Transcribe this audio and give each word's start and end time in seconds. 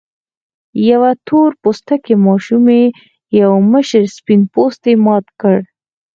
يوې 0.89 1.11
تور 1.27 1.49
پوستې 1.61 2.13
ماشومې 2.25 2.83
يو 3.41 3.51
مشر 3.71 4.03
سپين 4.17 4.41
پوستي 4.53 4.93
مات 5.05 5.25
کړ. 5.41 5.55